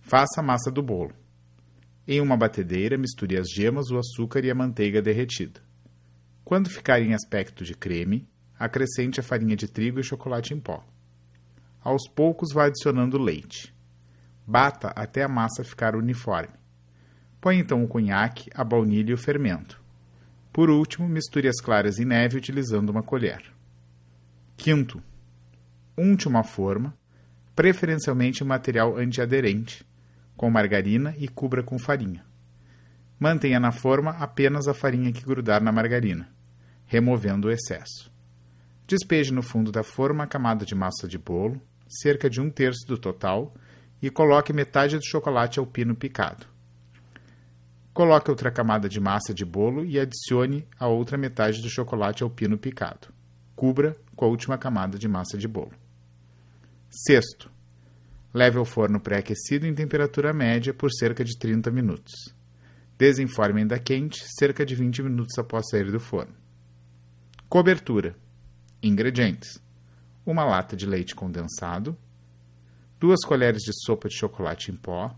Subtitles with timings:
[0.00, 1.12] faça a massa do bolo.
[2.06, 5.60] Em uma batedeira, misture as gemas, o açúcar e a manteiga derretida.
[6.44, 10.86] Quando ficar em aspecto de creme, acrescente a farinha de trigo e chocolate em pó.
[11.80, 13.74] Aos poucos vá adicionando leite.
[14.46, 16.54] Bata até a massa ficar uniforme.
[17.40, 19.82] Põe então o cunhaque, a baunilha e o fermento.
[20.52, 23.42] Por último, misture as claras em neve utilizando uma colher.
[24.56, 25.02] Quinto,
[25.98, 26.96] unte uma forma,
[27.58, 29.84] preferencialmente material antiaderente,
[30.36, 32.24] com margarina e cubra com farinha.
[33.18, 36.30] Mantenha na forma apenas a farinha que grudar na margarina,
[36.86, 38.12] removendo o excesso.
[38.86, 42.86] Despeje no fundo da forma a camada de massa de bolo, cerca de um terço
[42.86, 43.52] do total,
[44.00, 46.46] e coloque metade do chocolate alpino picado.
[47.92, 52.56] Coloque outra camada de massa de bolo e adicione a outra metade do chocolate alpino
[52.56, 53.08] picado.
[53.56, 55.87] Cubra com a última camada de massa de bolo.
[56.90, 57.50] Sexto,
[58.32, 62.34] leve ao forno pré-aquecido em temperatura média por cerca de 30 minutos.
[62.96, 66.34] Desenforme ainda quente cerca de 20 minutos após sair do forno.
[67.46, 68.16] Cobertura.
[68.82, 69.62] Ingredientes:
[70.24, 71.96] uma lata de leite condensado,
[72.98, 75.14] duas colheres de sopa de chocolate em pó,